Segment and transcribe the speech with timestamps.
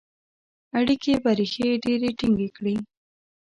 [0.77, 2.75] اړیکي به ریښې ډیري ټینګي کړي.